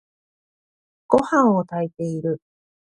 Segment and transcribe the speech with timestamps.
[1.07, 2.41] ごはんを炊いている。